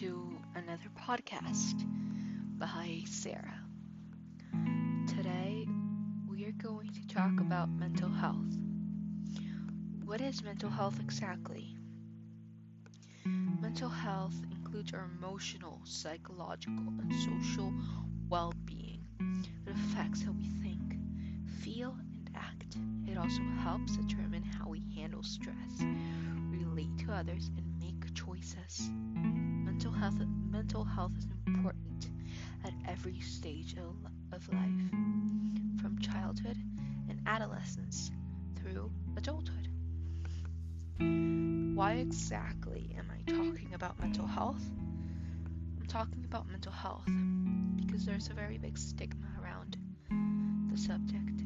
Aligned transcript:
to 0.00 0.38
another 0.54 0.90
podcast 1.00 1.82
by 2.58 3.00
Sarah. 3.06 3.60
Today, 5.06 5.66
we 6.28 6.44
are 6.44 6.52
going 6.52 6.92
to 6.92 7.14
talk 7.14 7.40
about 7.40 7.70
mental 7.70 8.10
health. 8.10 8.58
What 10.04 10.20
is 10.20 10.42
mental 10.42 10.68
health 10.68 11.00
exactly? 11.00 11.78
Mental 13.24 13.88
health 13.88 14.34
includes 14.50 14.92
our 14.92 15.08
emotional, 15.18 15.80
psychological, 15.84 16.92
and 17.00 17.14
social 17.14 17.72
well 18.28 18.52
being. 18.66 19.00
It 19.66 19.72
affects 19.72 20.22
how 20.22 20.32
we 20.32 20.44
think, 20.62 20.98
feel, 21.62 21.96
and 21.98 22.30
act. 22.36 22.76
It 23.10 23.16
also 23.16 23.40
helps 23.62 23.96
determine 23.96 24.42
how 24.42 24.68
we 24.68 24.82
handle 24.94 25.22
stress, 25.22 25.80
relate 26.50 26.98
to 27.06 27.12
others, 27.12 27.48
and 27.56 27.78
make 27.80 28.14
choices. 28.14 28.90
Mental 29.76 29.92
health, 29.92 30.14
mental 30.50 30.84
health 30.84 31.12
is 31.18 31.26
important 31.46 32.08
at 32.64 32.72
every 32.88 33.20
stage 33.20 33.76
of 34.32 34.48
life, 34.48 34.90
from 35.82 35.98
childhood 36.00 36.56
and 37.10 37.20
adolescence 37.26 38.10
through 38.56 38.90
adulthood. 39.18 39.68
Why 41.76 41.92
exactly 41.92 42.96
am 42.96 43.12
I 43.12 43.30
talking 43.30 43.74
about 43.74 44.00
mental 44.00 44.26
health? 44.26 44.64
I'm 45.78 45.86
talking 45.86 46.24
about 46.24 46.48
mental 46.48 46.72
health 46.72 47.04
because 47.76 48.06
there's 48.06 48.30
a 48.30 48.32
very 48.32 48.56
big 48.56 48.78
stigma 48.78 49.26
around 49.42 49.76
the 50.72 50.78
subject. 50.78 51.42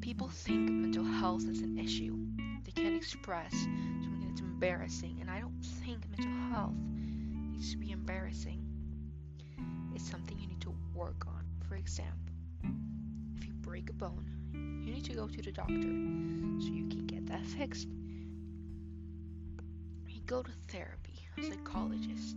People 0.00 0.28
think 0.28 0.70
mental 0.70 1.02
health 1.02 1.42
is 1.48 1.60
an 1.62 1.76
issue 1.76 2.16
they 2.62 2.70
can't 2.70 2.94
express 2.94 3.50
something 3.50 4.28
that's 4.28 4.40
embarrassing, 4.42 5.18
and 5.20 5.28
I 5.28 5.40
don't 5.40 5.60
think 5.84 6.08
mental 6.08 6.54
health 6.54 6.76
to 7.68 7.76
be 7.76 7.92
embarrassing. 7.92 8.64
It's 9.94 10.10
something 10.10 10.38
you 10.38 10.48
need 10.48 10.62
to 10.62 10.74
work 10.94 11.26
on. 11.26 11.44
For 11.68 11.74
example, 11.74 12.32
if 13.36 13.46
you 13.46 13.52
break 13.52 13.90
a 13.90 13.92
bone, 13.92 14.24
you 14.52 14.92
need 14.94 15.04
to 15.04 15.12
go 15.12 15.28
to 15.28 15.42
the 15.42 15.52
doctor 15.52 15.74
so 15.74 16.68
you 16.72 16.88
can 16.88 17.06
get 17.06 17.26
that 17.26 17.44
fixed. 17.44 17.88
You 20.08 20.22
go 20.26 20.42
to 20.42 20.50
therapy, 20.68 21.20
a 21.36 21.42
psychologist, 21.42 22.36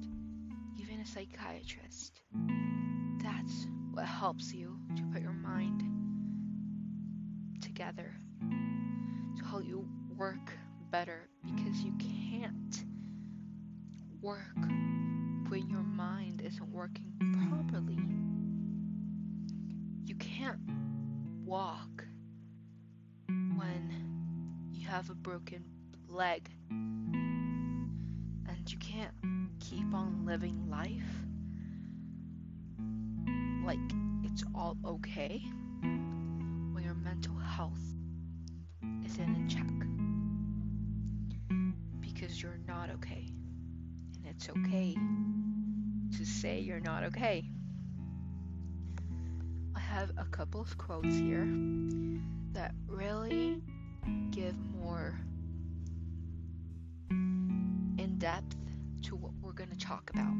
even 0.78 1.00
a 1.00 1.06
psychiatrist. 1.06 2.22
That's 3.24 3.68
what 3.94 4.06
helps 4.06 4.54
you 4.54 4.78
to 4.98 5.04
put 5.14 5.22
your 5.22 5.32
mind 5.32 5.84
together 7.62 8.14
to 9.38 9.46
help 9.46 9.66
you 9.66 9.88
work 10.18 10.52
better 10.92 11.30
because 11.44 11.82
you 11.82 11.94
can't 11.98 12.84
work 14.22 14.40
when 15.54 15.70
your 15.70 15.84
mind 15.84 16.42
isn't 16.44 16.72
working 16.72 17.14
properly. 17.48 18.00
You 20.04 20.16
can't 20.16 20.60
walk 21.46 22.04
when 23.28 24.72
you 24.74 24.88
have 24.88 25.12
a 25.12 25.14
broken 25.14 25.64
leg. 26.08 26.50
And 26.72 27.38
you 28.66 28.80
can't 28.80 29.14
keep 29.60 29.94
on 29.94 30.26
living 30.26 30.72
life 30.72 31.04
like 33.64 33.78
it's 34.24 34.44
all 34.56 34.76
okay 34.84 35.40
when 36.74 36.82
your 36.84 36.96
mental 36.96 37.36
health 37.36 37.78
isn't 39.06 39.36
in 39.36 39.48
check. 39.48 39.70
Because 42.02 42.42
you're 42.42 42.58
not 42.68 42.90
okay. 42.90 43.33
It's 44.26 44.50
okay 44.50 44.96
to 46.18 46.26
say 46.26 46.60
you're 46.60 46.80
not 46.80 47.04
okay. 47.04 47.44
I 49.76 49.80
have 49.80 50.12
a 50.18 50.26
couple 50.26 50.62
of 50.62 50.78
quotes 50.78 51.16
here 51.16 51.48
that 52.54 52.74
really 52.88 53.62
give 54.32 54.56
more 54.80 55.20
in 58.00 58.16
depth 58.18 58.56
to 59.04 59.16
what 59.16 59.32
we're 59.42 59.52
going 59.52 59.70
to 59.70 59.78
talk 59.78 60.10
about. 60.10 60.34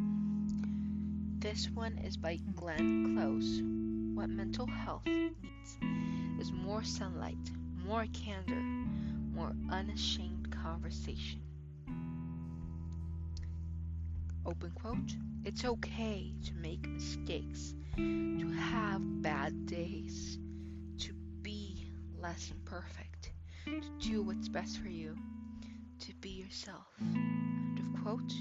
This 1.40 1.70
one 1.70 1.98
is 1.98 2.18
by 2.18 2.38
Glenn 2.56 3.16
Close. 3.16 3.62
What 4.16 4.30
mental 4.30 4.66
health 4.66 5.06
needs 5.06 5.78
is 6.40 6.52
more 6.52 6.84
sunlight, 6.84 7.52
more 7.86 8.06
candor, 8.14 8.62
more 9.36 9.54
unashamed 9.70 10.52
conversation. 10.52 11.43
Open 14.46 14.72
quote. 14.72 15.16
It's 15.46 15.64
okay 15.64 16.34
to 16.46 16.54
make 16.56 16.86
mistakes, 16.88 17.74
to 17.96 18.52
have 18.52 19.22
bad 19.22 19.66
days, 19.66 20.38
to 21.00 21.14
be 21.42 21.88
less 22.18 22.48
than 22.48 22.60
perfect, 22.66 23.32
to 23.66 23.82
do 24.00 24.22
what's 24.22 24.50
best 24.50 24.80
for 24.80 24.90
you, 24.90 25.16
to 26.00 26.14
be 26.16 26.30
yourself. 26.30 26.88
End 27.00 27.80
of 27.80 28.02
quote 28.04 28.34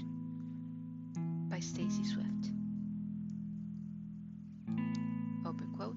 by 1.49 1.59
Stacy 1.59 2.03
Swift. 2.03 2.51
Open 5.45 5.71
quote. 5.77 5.95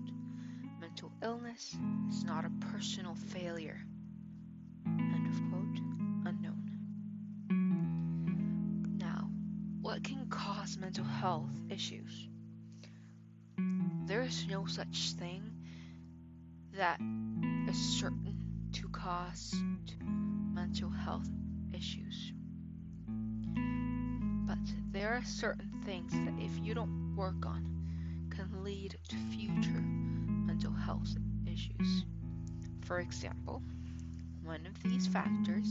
Mental 0.80 1.10
illness 1.22 1.76
is 2.08 2.24
not 2.24 2.44
a 2.44 2.50
personal 2.72 3.14
failure. 3.14 3.80
End 4.86 5.26
of 5.26 5.50
quote. 5.50 5.95
Mental 10.75 11.04
health 11.04 11.54
issues? 11.71 12.28
There 14.06 14.22
is 14.22 14.47
no 14.49 14.66
such 14.66 15.12
thing 15.12 15.43
that 16.77 17.00
is 17.69 17.77
certain 18.00 18.37
to 18.72 18.88
cause 18.88 19.54
mental 20.03 20.91
health 20.91 21.28
issues. 21.72 22.32
But 24.47 24.59
there 24.91 25.15
are 25.15 25.25
certain 25.25 25.71
things 25.84 26.10
that 26.12 26.34
if 26.38 26.59
you 26.59 26.75
don't 26.75 27.15
work 27.16 27.47
on 27.47 27.65
can 28.31 28.65
lead 28.65 28.98
to 29.09 29.16
future 29.37 29.81
mental 29.81 30.72
health 30.72 31.15
issues. 31.47 32.04
For 32.84 32.98
example, 32.98 33.62
one 34.43 34.66
of 34.66 34.83
these 34.83 35.06
factors 35.06 35.69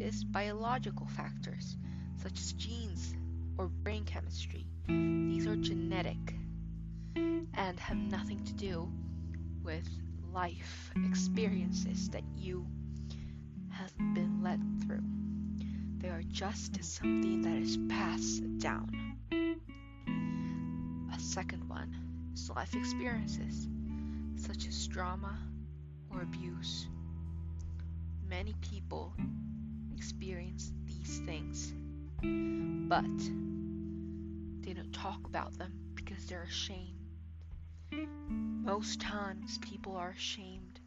is 0.00 0.24
biological 0.24 1.06
factors, 1.06 1.76
such 2.22 2.38
as 2.38 2.52
genes 2.52 3.14
or 3.58 3.68
brain 3.68 4.04
chemistry. 4.04 4.66
These 4.88 5.46
are 5.46 5.56
genetic 5.56 6.34
and 7.14 7.78
have 7.78 7.96
nothing 7.96 8.44
to 8.44 8.52
do 8.54 8.90
with 9.62 9.88
life 10.32 10.90
experiences 11.06 12.08
that 12.10 12.24
you 12.36 12.66
have 13.70 13.96
been 14.14 14.42
led 14.42 14.60
through. 14.84 15.02
They 15.98 16.08
are 16.08 16.22
just 16.30 16.82
something 16.82 17.42
that 17.42 17.56
is 17.56 17.78
passed 17.88 18.58
down. 18.58 19.16
A 21.14 21.20
second 21.20 21.68
one 21.68 21.94
is 22.34 22.50
life 22.50 22.74
experiences, 22.74 23.68
such 24.36 24.66
as 24.66 24.86
trauma 24.88 25.38
or 26.10 26.22
abuse. 26.22 26.88
Many 28.28 28.54
people 28.62 29.12
experience 29.94 30.72
these 30.86 31.20
things, 31.26 31.72
but 32.22 33.18
they 34.64 34.72
don't 34.72 34.92
talk 34.92 35.20
about 35.26 35.56
them 35.58 35.72
because 35.94 36.26
they're 36.26 36.44
ashamed. 36.44 36.98
Most 38.28 39.00
times, 39.00 39.58
people 39.58 39.96
are 39.96 40.10
ashamed, 40.10 40.80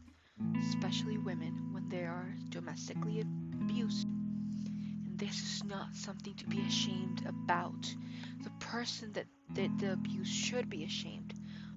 especially 0.58 1.18
women, 1.18 1.68
when 1.72 1.88
they 1.88 2.04
are 2.04 2.34
domestically 2.48 3.20
abused. 3.20 4.06
And 4.06 5.18
this 5.18 5.36
is 5.42 5.64
not 5.64 5.94
something 5.94 6.34
to 6.34 6.46
be 6.46 6.60
ashamed 6.62 7.24
about. 7.26 7.94
The 8.42 8.50
person 8.58 9.12
that 9.12 9.26
did 9.52 9.78
the 9.78 9.92
abuse 9.92 10.28
should 10.28 10.70
be 10.70 10.84
ashamed, 10.84 11.34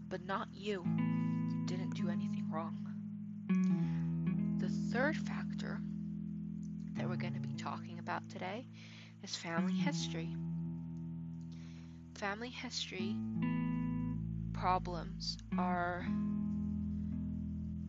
but 0.08 0.26
not 0.26 0.48
you. 0.54 0.84
You 0.86 1.66
didn't 1.66 1.96
do 1.96 2.10
anything 2.10 2.50
wrong. 2.52 2.78
The 4.60 4.70
third 4.94 5.18
factor 5.18 5.80
that 6.96 7.08
we're 7.08 7.16
going 7.16 7.34
to 7.34 7.40
be 7.40 7.54
talking 7.54 8.00
about 8.00 8.28
today 8.30 8.66
is 9.24 9.36
family 9.36 9.74
history. 9.74 10.30
Family 12.16 12.50
history 12.50 13.16
problems 14.54 15.38
are 15.58 16.06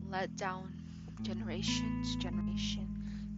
led 0.09 0.35
down 0.35 0.73
generation 1.21 2.03
to 2.03 2.17
generation, 2.17 2.87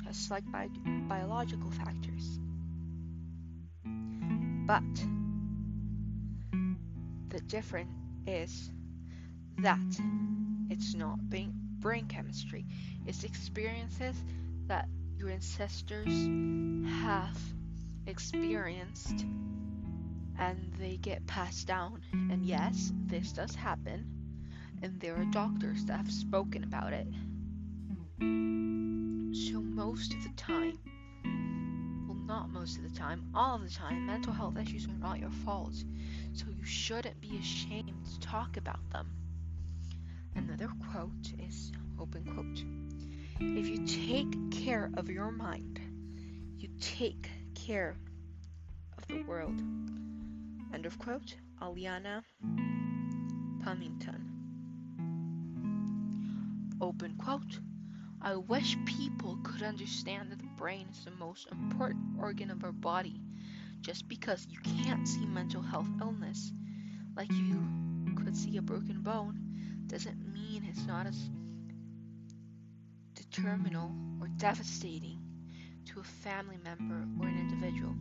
just 0.03 0.31
like 0.31 0.49
by 0.51 0.69
biological 1.07 1.71
factors. 1.71 2.39
But 4.65 4.83
the 7.29 7.41
difference 7.41 7.91
is 8.27 8.71
that 9.59 9.79
it's 10.69 10.93
not 10.95 11.29
being 11.29 11.53
brain 11.79 12.05
chemistry, 12.07 12.65
it's 13.05 13.23
experiences 13.23 14.15
that 14.67 14.87
your 15.17 15.29
ancestors 15.29 16.07
have 17.01 17.37
experienced 18.07 19.25
and 20.39 20.73
they 20.79 20.97
get 20.97 21.25
passed 21.27 21.67
down. 21.67 22.01
And 22.11 22.45
yes, 22.45 22.91
this 23.05 23.31
does 23.31 23.55
happen, 23.55 24.05
and 24.81 24.99
there 24.99 25.15
are 25.15 25.25
doctors 25.25 25.85
that 25.85 25.97
have 25.97 26.11
spoken 26.11 26.63
about 26.63 26.93
it. 26.93 27.07
So, 28.19 29.61
most 29.61 30.13
of 30.13 30.23
the 30.23 30.29
time, 30.35 30.77
well, 32.07 32.17
not 32.17 32.49
most 32.49 32.77
of 32.77 32.83
the 32.83 32.97
time, 32.97 33.29
all 33.33 33.57
the 33.57 33.69
time, 33.69 34.05
mental 34.05 34.33
health 34.33 34.57
issues 34.57 34.85
are 34.87 34.99
not 34.99 35.19
your 35.19 35.31
fault. 35.45 35.75
So, 36.33 36.45
you 36.49 36.65
shouldn't 36.65 37.19
be 37.21 37.37
ashamed 37.37 37.93
to 38.05 38.19
talk 38.19 38.57
about 38.57 38.89
them. 38.91 39.09
Another 40.35 40.69
quote 40.91 41.31
is 41.39 41.71
open 41.99 42.23
quote 42.25 42.63
If 43.39 43.67
you 43.67 43.85
take 43.85 44.51
care 44.51 44.89
of 44.95 45.09
your 45.09 45.31
mind, 45.31 45.79
you 46.57 46.69
take 46.79 47.29
care 47.65 47.95
of 48.97 49.07
the 49.07 49.21
world. 49.23 49.57
End 50.73 50.85
of 50.85 50.99
quote. 50.99 51.35
Aliana 51.61 52.21
Pemington. 53.63 54.21
Open 56.81 57.15
quote. 57.15 57.59
I 58.21 58.35
wish 58.35 58.75
people 58.85 59.39
could 59.43 59.63
understand 59.63 60.29
that 60.31 60.39
the 60.39 60.49
brain 60.57 60.87
is 60.91 61.05
the 61.05 61.11
most 61.11 61.47
important 61.51 62.03
organ 62.19 62.51
of 62.51 62.65
our 62.65 62.73
body. 62.73 63.21
Just 63.79 64.09
because 64.09 64.45
you 64.49 64.59
can't 64.83 65.07
see 65.07 65.25
mental 65.25 65.61
health 65.61 65.87
illness 66.01 66.51
like 67.15 67.31
you 67.31 67.65
could 68.17 68.35
see 68.35 68.57
a 68.57 68.61
broken 68.61 69.01
bone 69.01 69.39
doesn't 69.87 70.33
mean 70.33 70.65
it's 70.69 70.85
not 70.85 71.07
as 71.07 71.29
determinal 73.15 73.89
or 74.19 74.27
devastating 74.37 75.22
to 75.85 75.99
a 75.99 76.03
family 76.03 76.57
member 76.63 77.05
or 77.19 77.27
an 77.27 77.37
individual. 77.37 77.95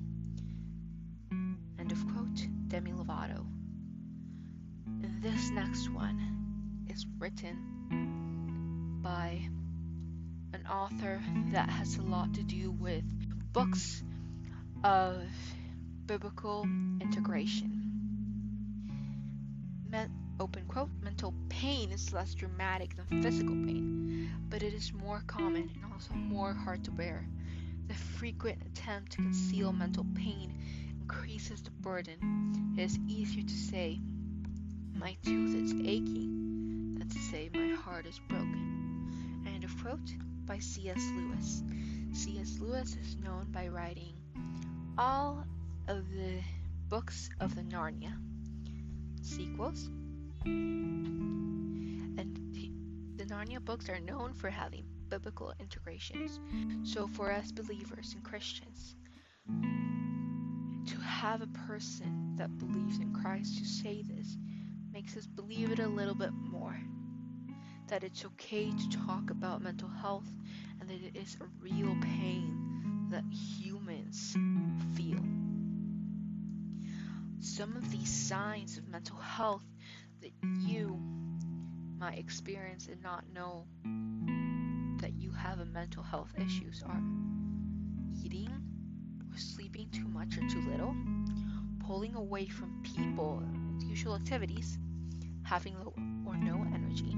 End 1.79 1.93
of 1.93 2.07
quote, 2.15 2.47
Demi 2.69 2.93
Lovato. 2.93 3.45
This 5.21 5.51
next 5.51 5.89
one 5.91 6.85
is 6.89 7.07
written 7.19 9.01
by 9.03 9.49
an 10.53 10.67
author 10.67 11.21
that 11.53 11.69
has 11.69 11.97
a 11.97 12.03
lot 12.03 12.35
to 12.35 12.43
do 12.43 12.71
with 12.71 13.05
books 13.53 14.03
of 14.85 15.23
biblical 16.07 16.65
integration. 17.01 17.79
open 20.41 20.65
quote, 20.67 20.91
mental 21.03 21.33
pain 21.49 21.93
is 21.93 22.13
less 22.13 22.35
dramatic 22.35 22.97
than 22.97 23.23
physical 23.23 23.55
pain, 23.55 24.29
but 24.51 24.63
it 24.63 24.75
is 24.75 24.93
more 24.93 25.23
common 25.27 25.71
and 25.75 25.93
also 25.93 26.15
more 26.15 26.53
hard 26.53 26.83
to 26.83 26.91
bear. 26.91 27.25
Frequent 28.23 28.63
attempt 28.65 29.11
to 29.11 29.17
conceal 29.17 29.73
mental 29.73 30.07
pain 30.15 30.55
increases 31.01 31.61
the 31.61 31.73
burden. 31.73 32.73
It 32.79 32.83
is 32.83 32.97
easier 33.09 33.43
to 33.43 33.53
say, 33.53 34.01
My 34.95 35.17
tooth 35.25 35.57
is 35.57 35.73
aching, 35.73 36.95
than 37.01 37.09
to 37.09 37.19
say, 37.19 37.51
My 37.53 37.71
heart 37.75 38.07
is 38.07 38.21
broken. 38.29 39.43
And 39.45 39.65
of 39.65 39.77
quote 39.83 39.99
by 40.47 40.61
C.S. 40.61 41.03
Lewis. 41.17 41.65
C.S. 42.13 42.61
Lewis 42.61 42.95
is 42.95 43.17
known 43.17 43.47
by 43.51 43.67
writing 43.67 44.15
all 44.97 45.45
of 45.89 46.09
the 46.13 46.41
books 46.89 47.29
of 47.41 47.57
the 47.57 47.63
Narnia 47.63 48.17
sequels. 49.21 49.91
And 50.45 52.39
the 53.17 53.25
Narnia 53.25 53.59
books 53.65 53.89
are 53.89 53.99
known 53.99 54.33
for 54.33 54.49
having 54.49 54.85
biblical 55.13 55.53
integrations. 55.61 56.41
So, 56.85 57.07
for 57.07 57.31
us 57.31 57.53
believers 57.53 58.15
and 58.15 58.25
Christians, 58.25 58.97
to 60.87 60.97
have 61.03 61.43
a 61.43 61.47
person 61.69 62.37
that 62.39 62.57
believes 62.57 62.99
in 62.99 63.13
Christ 63.13 63.59
to 63.59 63.67
say 63.67 64.03
this 64.03 64.39
makes 64.91 65.15
us 65.19 65.27
believe 65.27 65.71
it 65.71 65.81
a 65.81 65.87
little 65.87 66.15
bit 66.15 66.33
more. 66.33 66.75
That 67.89 68.05
it's 68.05 68.25
okay 68.25 68.71
to 68.71 68.99
talk 69.07 69.29
about 69.29 69.61
mental 69.61 69.89
health 69.89 70.29
and 70.81 70.89
that 70.89 71.03
it 71.03 71.15
is 71.15 71.37
a 71.43 71.45
real 71.61 71.95
pain 72.01 73.09
that 73.11 73.25
humans 73.31 74.35
feel. 74.97 75.21
Some 77.39 77.77
of 77.77 77.91
these 77.91 78.11
signs 78.11 78.79
of 78.79 78.89
mental 78.89 79.19
health 79.19 79.65
that 80.23 80.33
you 80.67 80.99
might 81.99 82.19
experience 82.19 82.89
and 82.89 83.03
not 83.03 83.25
know 83.35 83.67
mental 85.65 86.03
health 86.03 86.33
issues 86.37 86.83
are 86.83 87.01
eating 88.23 88.49
or 89.31 89.39
sleeping 89.39 89.89
too 89.91 90.09
much 90.09 90.37
or 90.37 90.49
too 90.49 90.63
little, 90.71 90.95
pulling 91.87 92.15
away 92.15 92.47
from 92.47 92.83
people 92.83 93.43
usual 93.81 94.15
activities, 94.15 94.79
having 95.43 95.75
low 95.79 95.95
or 96.27 96.37
no 96.37 96.65
energy, 96.75 97.17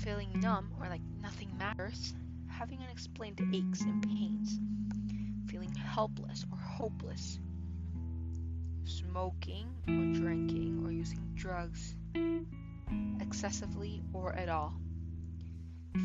feeling 0.00 0.30
numb 0.40 0.72
or 0.80 0.88
like 0.88 1.02
nothing 1.20 1.50
matters, 1.58 2.14
having 2.48 2.80
unexplained 2.82 3.40
aches 3.54 3.82
and 3.82 4.02
pains, 4.02 4.58
feeling 5.50 5.72
helpless 5.74 6.44
or 6.50 6.58
hopeless, 6.58 7.38
smoking 8.84 9.66
or 9.88 10.20
drinking 10.20 10.82
or 10.84 10.90
using 10.90 11.20
drugs 11.34 11.94
excessively 13.20 14.02
or 14.12 14.34
at 14.34 14.48
all 14.48 14.74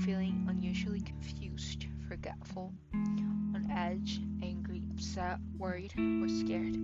feeling 0.04 0.46
unusually 0.50 1.02
confused, 1.02 1.86
forgetful, 2.08 2.74
on 2.94 3.68
edge, 3.72 4.20
angry, 4.42 4.84
upset, 4.92 5.40
worried, 5.58 5.94
or 5.98 6.28
scared, 6.28 6.76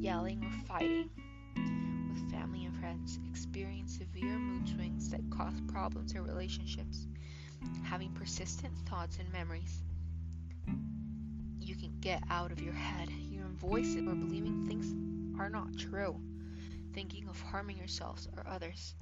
yelling 0.00 0.44
or 0.44 0.66
fighting 0.66 1.10
with 1.54 2.30
family 2.30 2.64
and 2.64 2.76
friends, 2.76 3.18
experience 3.30 3.98
severe 3.98 4.38
mood 4.38 4.68
swings 4.68 5.08
that 5.10 5.20
cause 5.30 5.60
problems 5.68 6.12
in 6.12 6.24
relationships, 6.24 7.06
having 7.84 8.12
persistent 8.12 8.72
thoughts 8.88 9.18
and 9.18 9.32
memories. 9.32 9.82
You 11.60 11.76
can 11.76 11.92
get 12.00 12.22
out 12.30 12.52
of 12.52 12.60
your 12.60 12.74
head, 12.74 13.08
hearing 13.08 13.56
voices 13.56 14.06
or 14.06 14.14
believing 14.14 14.66
things 14.66 14.92
are 15.40 15.48
not 15.48 15.76
true, 15.78 16.20
thinking 16.92 17.28
of 17.28 17.40
harming 17.40 17.78
yourselves 17.78 18.28
or 18.36 18.44
others, 18.48 18.94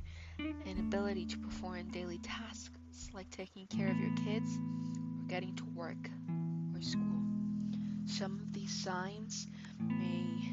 inability 0.67 1.27
to 1.27 1.39
perform 1.39 1.89
daily 1.91 2.19
tasks 2.19 3.11
like 3.13 3.31
taking 3.31 3.67
care 3.67 3.89
of 3.89 3.97
your 3.99 4.15
kids 4.25 4.51
or 4.57 5.27
getting 5.29 5.55
to 5.57 5.65
work 5.75 6.11
or 6.75 6.83
school. 6.83 7.23
Some 8.07 8.41
of 8.41 8.53
these 8.53 8.71
signs 8.71 9.47
may 9.81 10.53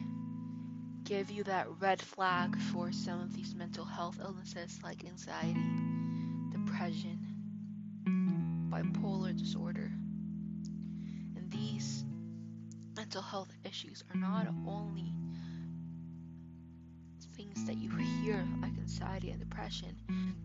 give 1.04 1.32
you 1.32 1.44
that 1.46 1.68
red 1.80 2.02
flag 2.02 2.58
for 2.58 2.92
some 2.92 3.22
of 3.22 3.34
these 3.34 3.56
mental 3.56 3.86
health 3.86 4.18
illnesses 4.22 4.80
like 4.84 5.06
anxiety, 5.06 5.60
depression, 6.52 7.20
bipolar 8.70 9.38
disorder. 9.38 9.92
And 11.36 11.50
these 11.50 12.04
mental 12.96 13.22
health 13.22 13.52
issues 13.64 14.04
are 14.14 14.20
not 14.20 14.48
only 14.68 15.14
things 17.38 17.66
that 17.66 17.78
you 17.78 17.92
hear 18.28 18.46
like 18.62 18.78
anxiety 18.78 19.30
and 19.32 19.40
depression, 19.40 19.96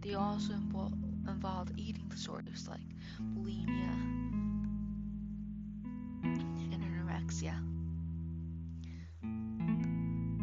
they 0.02 0.14
also 0.14 0.52
involve 0.52 0.92
involve 1.26 1.68
eating 1.76 2.06
disorders 2.08 2.68
like 2.68 2.86
bulimia 3.34 3.92
and 6.22 6.84
anorexia. 6.84 7.56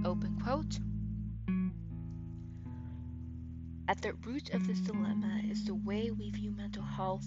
Open 0.06 0.38
quote. 0.44 0.80
At 3.88 4.02
the 4.02 4.12
root 4.26 4.50
of 4.54 4.68
this 4.68 4.80
dilemma 4.82 5.40
is 5.50 5.64
the 5.64 5.76
way 5.76 6.12
we 6.12 6.32
view 6.32 6.52
mental 6.52 6.84
health 6.84 7.26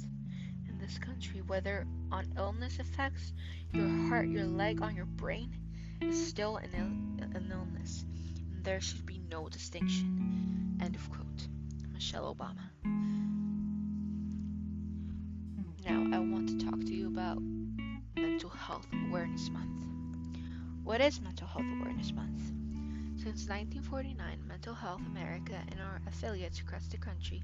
in 0.69 0.77
this 0.79 0.99
country, 0.99 1.41
whether 1.41 1.87
on 2.11 2.27
illness 2.37 2.79
affects 2.79 3.33
your 3.73 3.89
heart, 4.11 4.29
your 4.29 4.45
leg, 4.45 4.83
on 4.83 4.95
your 4.95 5.07
brain, 5.07 5.57
is 6.03 6.29
still 6.29 6.59
an, 6.59 6.69
Ill- 6.75 7.25
an. 7.35 7.62
There 8.63 8.81
should 8.81 9.05
be 9.05 9.21
no 9.29 9.49
distinction. 9.49 10.79
End 10.81 10.95
of 10.95 11.11
quote. 11.11 11.49
Michelle 11.93 12.33
Obama. 12.33 12.71
Now, 15.85 16.17
I 16.17 16.21
want 16.21 16.49
to 16.49 16.65
talk 16.65 16.79
to 16.79 16.95
you 16.95 17.09
about 17.09 17.43
Mental 18.15 18.51
Health 18.51 18.87
Awareness 19.09 19.51
Month. 19.51 19.85
What 20.85 21.01
is 21.01 21.21
Mental 21.21 21.49
Health 21.49 21.67
Awareness 21.81 22.13
Month? 22.13 22.41
Since 23.21 23.49
1949, 23.49 24.39
Mental 24.47 24.75
Health 24.75 25.03
America 25.09 25.59
and 25.73 25.81
our 25.81 26.01
affiliates 26.07 26.61
across 26.61 26.87
the 26.87 26.99
country 26.99 27.43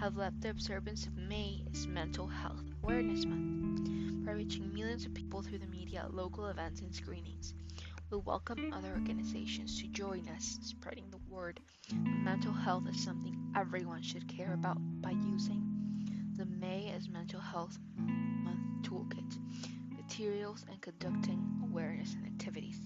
have 0.00 0.16
led 0.16 0.40
the 0.40 0.50
observance 0.50 1.06
of 1.06 1.16
May 1.16 1.62
as 1.72 1.86
Mental 1.86 2.26
Health 2.26 2.64
Awareness 2.82 3.26
Month 3.26 4.24
by 4.26 4.32
reaching 4.32 4.74
millions 4.74 5.06
of 5.06 5.14
people 5.14 5.42
through 5.42 5.58
the 5.58 5.66
media, 5.66 6.08
local 6.10 6.46
events, 6.46 6.80
and 6.80 6.92
screenings. 6.92 7.54
We 8.12 8.18
welcome 8.18 8.74
other 8.74 8.90
organizations 8.90 9.80
to 9.80 9.88
join 9.88 10.28
us 10.36 10.58
spreading 10.60 11.06
the 11.10 11.34
word 11.34 11.60
mental 11.94 12.52
health 12.52 12.86
is 12.86 13.02
something 13.02 13.34
everyone 13.56 14.02
should 14.02 14.28
care 14.28 14.52
about 14.52 14.76
by 15.00 15.12
using 15.12 15.66
the 16.36 16.44
May 16.44 16.92
as 16.94 17.08
Mental 17.08 17.40
Health 17.40 17.78
Month 17.96 18.82
Toolkit 18.82 19.38
materials 19.96 20.66
and 20.70 20.78
conducting 20.82 21.42
awareness 21.62 22.12
and 22.12 22.26
activities. 22.26 22.78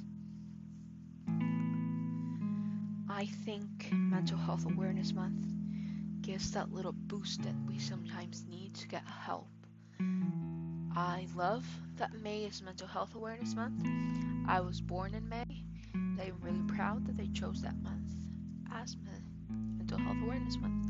I 3.11 3.27
think 3.45 3.91
Mental 3.91 4.39
Health 4.39 4.65
Awareness 4.65 5.13
Month 5.13 5.45
gives 6.23 6.53
that 6.53 6.73
little 6.73 6.93
boost 6.93 7.43
that 7.43 7.55
we 7.67 7.81
sometimes 7.81 8.45
need 8.49 8.77
to 8.77 8.87
get 8.87 9.03
help. 9.05 9.49
I 10.97 11.27
love 11.37 11.67
that 11.99 12.11
May 12.23 12.45
is 12.45 12.63
Mental 12.63 12.87
Health 12.87 13.15
Awareness 13.15 13.55
Month. 13.55 13.87
I 14.49 14.63
was 14.63 14.81
born 14.81 15.13
in 15.15 15.29
May. 15.29 15.45
I'm 15.95 16.35
really 16.41 16.63
proud 16.75 17.07
that 17.07 17.19
they 17.19 17.27
chose 17.27 17.61
that 17.61 17.77
month 17.83 18.15
as 18.75 18.97
Mental 19.77 19.99
Health 19.99 20.17
Awareness 20.23 20.57
Month 20.57 20.87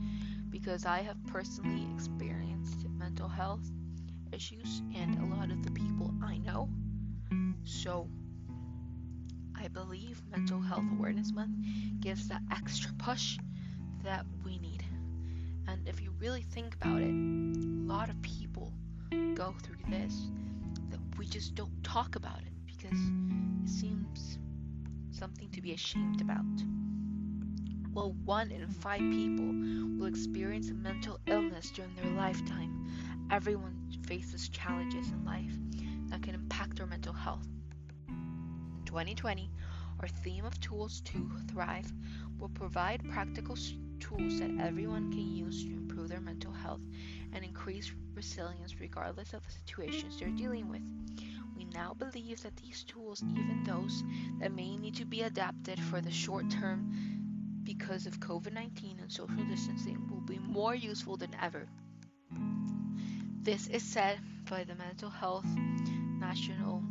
because 0.49 0.87
I 0.87 1.01
have 1.01 1.17
personally 1.27 1.89
experienced 1.93 2.89
mental 2.91 3.27
health 3.27 3.69
issues 4.31 4.81
and 4.95 5.19
a 5.19 5.35
lot 5.35 5.51
of 5.51 5.65
the 5.65 5.73
people 5.73 6.15
I 6.25 6.39
know. 6.39 6.69
So 7.65 8.09
I 9.59 9.67
believe 9.67 10.23
Mental 10.31 10.61
Health 10.61 10.85
Awareness 10.97 11.33
Month 11.33 11.57
gives 11.99 12.29
that 12.29 12.43
extra 12.53 12.93
push 12.93 13.39
that 14.05 14.25
we 14.45 14.59
need. 14.59 14.85
And 15.67 15.89
if 15.89 16.01
you 16.01 16.13
really 16.21 16.43
think 16.43 16.77
about 16.77 17.01
it, 17.01 17.11
a 17.11 17.89
lot 17.89 18.09
of 18.09 18.23
people 18.23 18.46
go 19.35 19.55
through 19.63 19.77
this 19.89 20.29
that 20.91 21.01
we 21.19 21.27
just 21.27 21.55
don't 21.55 21.83
talk 21.85 22.17
about 22.17 22.41
it 22.41 22.53
because 22.67 22.99
it 22.99 23.69
seems 23.69 24.39
something 25.11 25.49
to 25.51 25.61
be 25.61 25.73
ashamed 25.73 26.21
about. 26.21 26.45
Well, 27.93 28.15
one 28.25 28.51
in 28.51 28.67
five 28.69 29.01
people 29.01 29.51
will 29.99 30.07
experience 30.07 30.69
a 30.71 30.75
mental 30.75 31.19
illness 31.27 31.71
during 31.71 31.95
their 31.95 32.11
lifetime. 32.13 32.91
Everyone 33.31 33.75
faces 34.07 34.49
challenges 34.49 35.09
in 35.09 35.25
life 35.25 35.57
that 36.09 36.23
can 36.23 36.35
impact 36.35 36.81
our 36.81 36.87
mental 36.87 37.13
health. 37.13 37.47
In 38.09 38.83
2020, 38.85 39.51
our 40.01 40.09
theme 40.09 40.45
of 40.45 40.61
Tools 40.61 41.01
to 41.07 41.31
Thrive 41.49 41.91
will 42.39 42.51
provide 42.51 43.03
practical 43.09 43.57
tools 44.01 44.41
that 44.41 44.51
everyone 44.61 45.11
can 45.11 45.37
use 45.37 45.65
to 45.65 45.71
improve 45.71 46.09
their 46.09 46.21
mental 46.21 46.53
health 46.53 46.81
and 47.33 47.45
increase 47.45 47.93
resilience 48.15 48.81
regardless 48.81 49.33
of 49.33 49.45
the 49.45 49.53
situations 49.53 50.19
they're 50.19 50.29
dealing 50.31 50.69
with. 50.69 50.83
We 51.57 51.65
now 51.65 51.95
believe 51.95 52.43
that 52.43 52.57
these 52.57 52.85
tools, 52.85 53.23
even 53.23 53.65
those 53.65 54.05
that 54.41 54.53
may 54.53 54.77
need 54.77 54.97
to 54.97 55.05
be 55.05 55.23
adapted 55.23 55.81
for 55.81 56.01
the 56.01 56.11
short 56.11 56.51
term 56.51 57.61
because 57.65 58.07
of 58.07 58.21
COVID 58.21 58.53
19 58.53 58.99
and 59.01 59.11
social 59.11 59.45
distancing, 59.45 60.09
will 60.11 60.21
be 60.21 60.39
more 60.39 60.75
useful 60.75 61.17
than 61.17 61.35
ever. 61.43 61.67
This 63.43 63.69
is 63.69 63.83
said 63.83 64.19
by 64.51 64.65
the 64.65 64.75
Mental 64.75 65.11
Health 65.11 65.47
National 66.19 66.83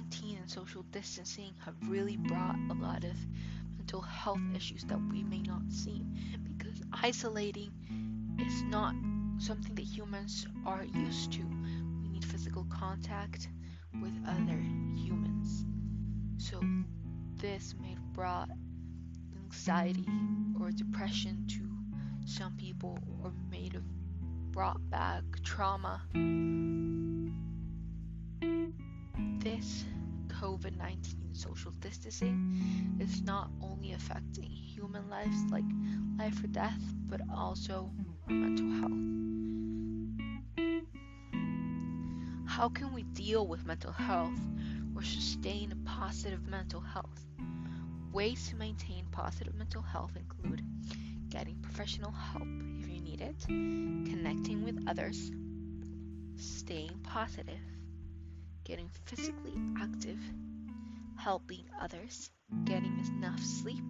19 0.00 0.38
and 0.38 0.50
social 0.50 0.82
distancing 0.92 1.52
have 1.62 1.74
really 1.86 2.16
brought 2.16 2.56
a 2.70 2.74
lot 2.74 3.04
of 3.04 3.16
mental 3.76 4.00
health 4.00 4.40
issues 4.56 4.82
that 4.84 4.98
we 5.12 5.22
may 5.22 5.42
not 5.42 5.60
see 5.68 6.06
because 6.42 6.80
isolating 7.02 7.70
is 8.38 8.62
not 8.62 8.94
something 9.38 9.74
that 9.74 9.84
humans 9.84 10.46
are 10.64 10.84
used 10.84 11.32
to. 11.32 11.42
We 12.02 12.08
need 12.08 12.24
physical 12.24 12.66
contact 12.70 13.48
with 14.00 14.12
other 14.26 14.58
humans. 14.96 15.66
So, 16.38 16.60
this 17.36 17.74
may 17.78 17.90
have 17.90 18.12
brought 18.14 18.48
anxiety 19.44 20.06
or 20.58 20.70
depression 20.70 21.46
to 21.48 22.26
some 22.26 22.56
people 22.56 22.98
or 23.22 23.32
may 23.50 23.68
have 23.74 23.84
brought 24.50 24.80
back 24.88 25.24
trauma. 25.44 26.00
This 29.40 29.86
COVID 30.28 30.76
19 30.76 31.30
social 31.32 31.70
distancing 31.80 32.98
is 33.00 33.22
not 33.22 33.50
only 33.62 33.92
affecting 33.92 34.50
human 34.50 35.08
lives 35.08 35.44
like 35.50 35.64
life 36.18 36.44
or 36.44 36.48
death, 36.48 36.82
but 37.08 37.22
also 37.34 37.90
mental 38.28 38.70
health. 38.80 38.92
How 42.46 42.68
can 42.68 42.92
we 42.92 43.04
deal 43.04 43.46
with 43.46 43.64
mental 43.64 43.92
health 43.92 44.38
or 44.94 45.02
sustain 45.02 45.72
positive 45.86 46.46
mental 46.46 46.82
health? 46.82 47.24
Ways 48.12 48.50
to 48.50 48.56
maintain 48.56 49.06
positive 49.10 49.54
mental 49.54 49.80
health 49.80 50.12
include 50.16 50.62
getting 51.30 51.56
professional 51.62 52.10
help 52.10 52.46
if 52.78 52.88
you 52.90 53.00
need 53.00 53.22
it, 53.22 53.42
connecting 53.46 54.64
with 54.64 54.84
others, 54.86 55.30
staying 56.36 57.00
positive, 57.02 57.62
getting 58.70 58.90
physically 59.04 59.58
active, 59.80 60.20
helping 61.16 61.64
others, 61.80 62.30
getting 62.66 63.04
enough 63.16 63.42
sleep, 63.42 63.82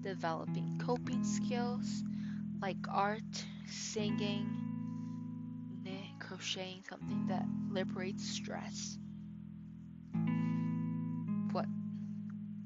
developing 0.00 0.82
coping 0.84 1.22
skills 1.22 2.02
like 2.60 2.76
art, 2.88 3.44
singing, 3.68 4.48
crocheting, 6.18 6.82
something 6.88 7.24
that 7.28 7.44
liberates 7.70 8.28
stress. 8.28 8.98
What 11.52 11.66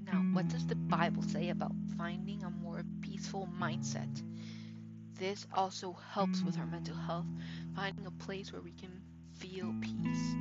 now, 0.02 0.20
what 0.32 0.48
does 0.48 0.66
the 0.66 0.76
Bible 0.76 1.22
say 1.24 1.50
about 1.50 1.72
finding 1.98 2.42
a 2.42 2.48
more 2.48 2.82
peaceful 3.02 3.50
mindset? 3.60 4.22
This 5.18 5.46
also 5.52 5.94
helps 6.10 6.42
with 6.42 6.58
our 6.58 6.66
mental 6.66 6.96
health. 6.96 7.26
Finding 7.76 8.06
a 8.06 8.10
place 8.12 8.50
where 8.50 8.62
we 8.62 8.72
can 8.72 9.02
feel 9.38 9.74
peace 9.82 10.34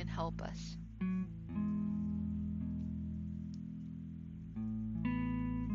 can 0.00 0.08
help 0.08 0.40
us. 0.40 0.78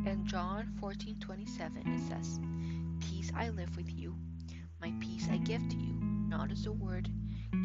In 0.07 0.23
John 0.25 0.73
14:27 0.81 1.85
it 1.85 1.99
says, 2.09 2.39
"Peace 2.99 3.31
I 3.35 3.49
live 3.49 3.75
with 3.77 3.93
you, 3.93 4.17
my 4.81 4.91
peace 4.99 5.29
I 5.29 5.37
give 5.37 5.69
to 5.69 5.77
you, 5.77 5.93
not 6.27 6.51
as 6.51 6.63
the 6.63 6.71
word 6.71 7.07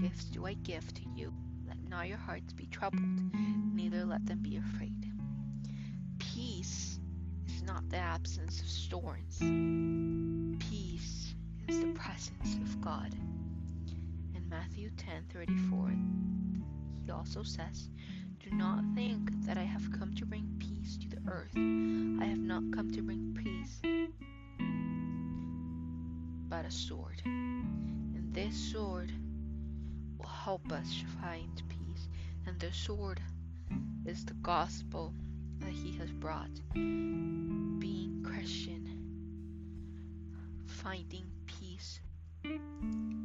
gifts 0.00 0.26
do 0.26 0.44
I 0.44 0.52
give 0.52 0.92
to 0.92 1.08
you. 1.08 1.32
Let 1.66 1.82
not 1.88 2.08
your 2.08 2.18
hearts 2.18 2.52
be 2.52 2.66
troubled, 2.66 3.32
neither 3.74 4.04
let 4.04 4.26
them 4.26 4.42
be 4.42 4.56
afraid." 4.56 5.10
Peace 6.18 7.00
is 7.46 7.62
not 7.62 7.88
the 7.88 7.96
absence 7.96 8.60
of 8.60 8.68
storms. 8.68 9.38
Peace 10.68 11.34
is 11.68 11.80
the 11.80 11.94
presence 11.94 12.56
of 12.56 12.82
God. 12.82 13.14
In 14.34 14.46
Matthew 14.50 14.90
10:34, 14.90 15.96
he 17.10 17.16
also 17.16 17.42
says, 17.42 17.90
"Do 18.38 18.52
not 18.52 18.84
think 18.94 19.32
that 19.44 19.58
I 19.58 19.64
have 19.64 19.90
come 19.90 20.14
to 20.14 20.24
bring 20.24 20.46
peace 20.60 20.96
to 20.98 21.08
the 21.08 21.20
earth. 21.28 21.50
I 21.56 22.24
have 22.24 22.38
not 22.38 22.62
come 22.70 22.92
to 22.92 23.02
bring 23.02 23.34
peace, 23.34 23.80
but 26.48 26.64
a 26.64 26.70
sword. 26.70 27.20
And 27.24 28.32
this 28.32 28.54
sword 28.54 29.12
will 30.18 30.28
help 30.28 30.70
us 30.70 31.02
find 31.20 31.60
peace. 31.68 32.08
And 32.46 32.60
the 32.60 32.72
sword 32.72 33.20
is 34.06 34.24
the 34.24 34.34
gospel 34.34 35.12
that 35.58 35.72
he 35.72 35.98
has 35.98 36.12
brought. 36.12 36.60
Being 36.74 38.22
Christian, 38.24 38.86
finding 40.64 41.26
peace 41.46 41.98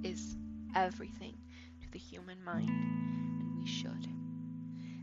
is 0.02 0.36
everything 0.74 1.38
to 1.82 1.92
the 1.92 2.00
human 2.00 2.44
mind, 2.44 2.72
should. 3.66 4.08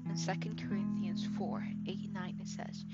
In 0.07 0.17
2 0.17 0.67
Corinthians 0.69 1.27
4 1.39 1.67
8 1.87 2.13
9, 2.13 2.39
it 2.41 2.49
says, 2.49 2.85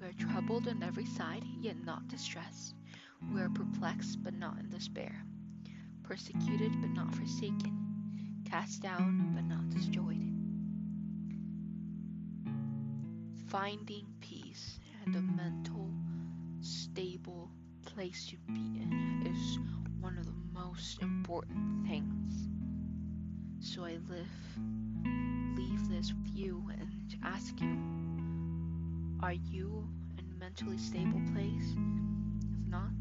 We 0.00 0.08
are 0.08 0.12
troubled 0.12 0.68
on 0.68 0.82
every 0.82 1.06
side, 1.06 1.44
yet 1.60 1.84
not 1.84 2.08
distressed. 2.08 2.74
We 3.32 3.40
are 3.40 3.48
perplexed, 3.48 4.22
but 4.22 4.34
not 4.34 4.58
in 4.58 4.68
despair. 4.70 5.24
Persecuted, 6.02 6.80
but 6.80 6.90
not 6.90 7.14
forsaken. 7.14 8.42
Cast 8.44 8.82
down, 8.82 9.32
but 9.34 9.44
not 9.44 9.70
destroyed. 9.70 10.30
Finding 13.48 14.06
peace 14.20 14.78
and 15.04 15.16
a 15.16 15.22
mental, 15.22 15.90
stable 16.60 17.50
place 17.84 18.26
to 18.26 18.36
be 18.52 18.80
in 18.82 19.26
is 19.26 19.58
one 20.00 20.18
of 20.18 20.26
the 20.26 20.32
most 20.52 21.00
important 21.02 21.86
things. 21.86 22.53
So 23.74 23.84
I 23.84 23.98
live, 24.08 25.56
leave 25.56 25.90
this 25.90 26.12
with 26.12 26.32
you 26.32 26.62
and 26.78 27.16
ask 27.24 27.60
you 27.60 27.76
Are 29.20 29.32
you 29.32 29.84
in 30.16 30.24
a 30.32 30.38
mentally 30.38 30.78
stable 30.78 31.20
place? 31.32 31.72
If 32.52 32.68
not, 32.68 32.92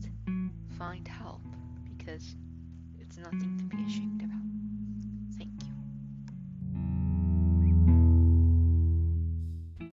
find 0.80 1.08
help 1.08 1.42
because 1.96 2.36
it's 3.00 3.20
nothing 3.20 3.56
to 3.60 3.64
be 3.66 3.84
ashamed 3.84 4.24
about. 4.24 4.43